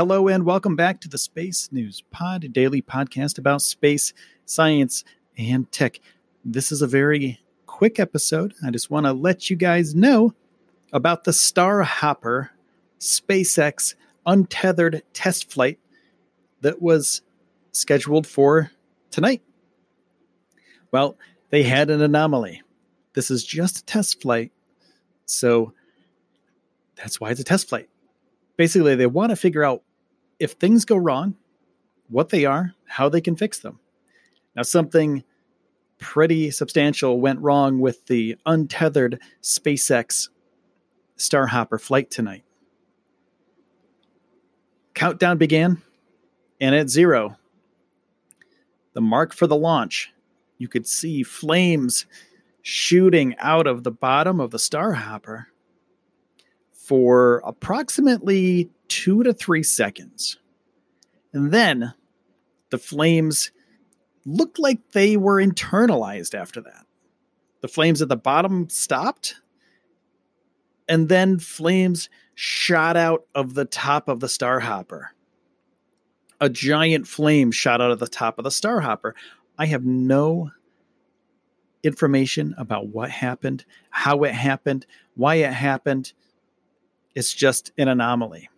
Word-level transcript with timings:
Hello 0.00 0.28
and 0.28 0.46
welcome 0.46 0.76
back 0.76 0.98
to 1.02 1.10
the 1.10 1.18
Space 1.18 1.68
News 1.72 2.02
Pod, 2.10 2.44
a 2.44 2.48
daily 2.48 2.80
podcast 2.80 3.36
about 3.36 3.60
space, 3.60 4.14
science, 4.46 5.04
and 5.36 5.70
tech. 5.72 6.00
This 6.42 6.72
is 6.72 6.80
a 6.80 6.86
very 6.86 7.38
quick 7.66 8.00
episode. 8.00 8.54
I 8.64 8.70
just 8.70 8.90
want 8.90 9.04
to 9.04 9.12
let 9.12 9.50
you 9.50 9.56
guys 9.56 9.94
know 9.94 10.32
about 10.90 11.24
the 11.24 11.32
Starhopper 11.32 12.48
SpaceX 12.98 13.94
untethered 14.24 15.02
test 15.12 15.52
flight 15.52 15.78
that 16.62 16.80
was 16.80 17.20
scheduled 17.72 18.26
for 18.26 18.70
tonight. 19.10 19.42
Well, 20.92 21.18
they 21.50 21.62
had 21.62 21.90
an 21.90 22.00
anomaly. 22.00 22.62
This 23.12 23.30
is 23.30 23.44
just 23.44 23.80
a 23.80 23.84
test 23.84 24.22
flight, 24.22 24.50
so 25.26 25.74
that's 26.96 27.20
why 27.20 27.32
it's 27.32 27.40
a 27.40 27.44
test 27.44 27.68
flight. 27.68 27.90
Basically, 28.56 28.94
they 28.94 29.06
want 29.06 29.28
to 29.28 29.36
figure 29.36 29.62
out 29.62 29.82
if 30.40 30.52
things 30.52 30.84
go 30.84 30.96
wrong, 30.96 31.36
what 32.08 32.30
they 32.30 32.44
are, 32.44 32.74
how 32.86 33.08
they 33.08 33.20
can 33.20 33.36
fix 33.36 33.60
them. 33.60 33.78
Now, 34.56 34.62
something 34.62 35.22
pretty 35.98 36.50
substantial 36.50 37.20
went 37.20 37.38
wrong 37.40 37.78
with 37.78 38.06
the 38.06 38.36
untethered 38.46 39.20
SpaceX 39.42 40.30
Starhopper 41.16 41.80
flight 41.80 42.10
tonight. 42.10 42.42
Countdown 44.94 45.38
began 45.38 45.82
and 46.60 46.74
at 46.74 46.90
zero, 46.90 47.36
the 48.94 49.00
mark 49.00 49.32
for 49.32 49.46
the 49.46 49.56
launch, 49.56 50.12
you 50.58 50.68
could 50.68 50.86
see 50.86 51.22
flames 51.22 52.06
shooting 52.62 53.34
out 53.38 53.66
of 53.66 53.84
the 53.84 53.90
bottom 53.90 54.40
of 54.40 54.50
the 54.50 54.58
Starhopper 54.58 55.46
for 56.72 57.42
approximately 57.46 58.68
two 59.04 59.22
to 59.22 59.32
three 59.32 59.62
seconds. 59.62 60.38
And 61.32 61.52
then 61.52 61.94
the 62.70 62.78
flames 62.78 63.50
looked 64.24 64.58
like 64.58 64.92
they 64.92 65.16
were 65.16 65.42
internalized 65.42 66.34
after 66.34 66.60
that. 66.62 66.86
The 67.60 67.68
flames 67.68 68.02
at 68.02 68.08
the 68.08 68.16
bottom 68.16 68.68
stopped, 68.68 69.36
and 70.88 71.08
then 71.08 71.38
flames 71.38 72.08
shot 72.34 72.96
out 72.96 73.26
of 73.34 73.54
the 73.54 73.66
top 73.66 74.08
of 74.08 74.20
the 74.20 74.26
Starhopper 74.26 75.08
a 76.40 76.48
giant 76.48 77.06
flame 77.06 77.52
shot 77.52 77.80
out 77.80 77.90
of 77.90 77.98
the 77.98 78.08
top 78.08 78.38
of 78.38 78.44
the 78.44 78.50
Starhopper. 78.50 79.12
I 79.58 79.66
have 79.66 79.84
no 79.84 80.50
information 81.82 82.54
about 82.56 82.88
what 82.88 83.10
happened, 83.10 83.64
how 83.90 84.22
it 84.22 84.32
happened, 84.32 84.86
why 85.14 85.36
it 85.36 85.52
happened. 85.52 86.12
It's 87.14 87.32
just 87.32 87.72
an 87.76 87.88
anomaly. 87.88 88.48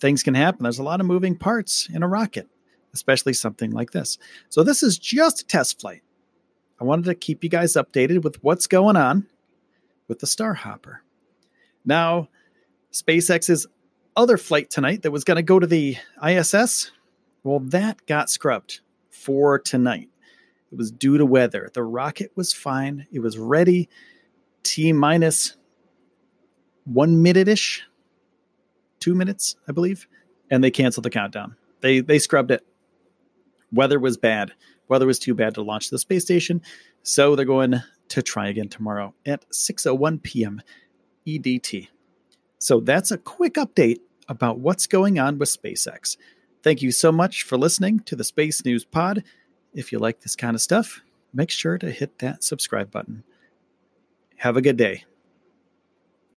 Things 0.00 0.22
can 0.22 0.34
happen. 0.34 0.62
There's 0.62 0.78
a 0.78 0.84
lot 0.84 1.00
of 1.00 1.06
moving 1.06 1.36
parts 1.36 1.88
in 1.92 2.02
a 2.02 2.08
rocket, 2.08 2.48
especially 2.92 3.32
something 3.32 3.70
like 3.70 3.92
this. 3.92 4.18
So, 4.48 4.62
this 4.62 4.82
is 4.82 4.98
just 4.98 5.42
a 5.42 5.46
test 5.46 5.80
flight. 5.80 6.02
I 6.80 6.84
wanted 6.84 7.06
to 7.06 7.14
keep 7.14 7.42
you 7.42 7.50
guys 7.50 7.74
updated 7.74 8.22
with 8.22 8.42
what's 8.42 8.66
going 8.66 8.96
on 8.96 9.26
with 10.08 10.18
the 10.18 10.26
Starhopper. 10.26 10.98
Now, 11.84 12.28
SpaceX's 12.92 13.66
other 14.14 14.36
flight 14.36 14.70
tonight 14.70 15.02
that 15.02 15.10
was 15.10 15.24
going 15.24 15.36
to 15.36 15.42
go 15.42 15.58
to 15.58 15.66
the 15.66 15.96
ISS 16.26 16.90
well, 17.46 17.60
that 17.60 18.04
got 18.06 18.28
scrubbed 18.28 18.80
for 19.08 19.60
tonight. 19.60 20.08
It 20.72 20.76
was 20.76 20.90
due 20.90 21.16
to 21.16 21.24
weather. 21.24 21.70
The 21.72 21.84
rocket 21.84 22.32
was 22.34 22.52
fine. 22.52 23.06
It 23.12 23.20
was 23.20 23.38
ready. 23.38 23.88
T 24.64 24.92
minus 24.92 25.56
one 26.82 27.22
minute 27.22 27.46
ish, 27.46 27.84
two 29.06 29.14
minutes, 29.14 29.54
I 29.68 29.72
believe, 29.72 30.08
and 30.50 30.64
they 30.64 30.70
canceled 30.72 31.04
the 31.04 31.10
countdown. 31.10 31.54
They 31.80 32.00
they 32.00 32.18
scrubbed 32.18 32.50
it. 32.50 32.66
Weather 33.72 34.00
was 34.00 34.16
bad. 34.16 34.50
Weather 34.88 35.06
was 35.06 35.20
too 35.20 35.32
bad 35.32 35.54
to 35.54 35.62
launch 35.62 35.90
the 35.90 35.98
space 36.00 36.24
station, 36.24 36.60
so 37.04 37.36
they're 37.36 37.44
going 37.44 37.76
to 38.08 38.22
try 38.22 38.48
again 38.48 38.68
tomorrow 38.68 39.14
at 39.24 39.48
6:01 39.50 40.24
p.m. 40.24 40.60
EDT. 41.24 41.86
So 42.58 42.80
that's 42.80 43.12
a 43.12 43.18
quick 43.18 43.54
update 43.54 44.00
about 44.28 44.58
what's 44.58 44.88
going 44.88 45.20
on 45.20 45.38
with 45.38 45.50
SpaceX. 45.50 46.16
Thank 46.64 46.82
you 46.82 46.90
so 46.90 47.12
much 47.12 47.44
for 47.44 47.56
listening 47.56 48.00
to 48.00 48.16
the 48.16 48.24
Space 48.24 48.64
News 48.64 48.84
Pod. 48.84 49.22
If 49.72 49.92
you 49.92 50.00
like 50.00 50.20
this 50.20 50.34
kind 50.34 50.56
of 50.56 50.60
stuff, 50.60 51.00
make 51.32 51.50
sure 51.50 51.78
to 51.78 51.92
hit 51.92 52.18
that 52.18 52.42
subscribe 52.42 52.90
button. 52.90 53.22
Have 54.38 54.56
a 54.56 54.62
good 54.62 54.76
day. 54.76 55.04